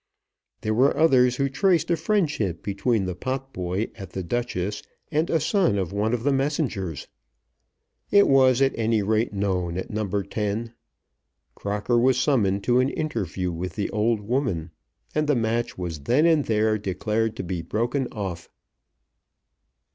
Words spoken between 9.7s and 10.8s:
at No. 10.